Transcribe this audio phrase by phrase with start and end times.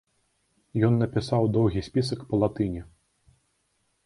[0.87, 2.81] Ён напісаў доўгі спісак па-латыні.